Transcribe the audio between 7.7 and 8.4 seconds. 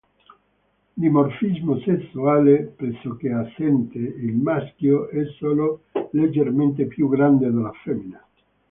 femmina.